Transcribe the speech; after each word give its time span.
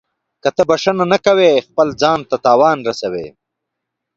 •که 0.43 0.49
ته 0.55 0.63
بښنه 0.69 1.05
نه 1.13 1.17
کوې، 1.25 1.53
خپل 1.67 1.87
ځان 2.01 2.19
ته 2.29 2.35
تاوان 2.45 2.77
رسوې. 2.87 3.27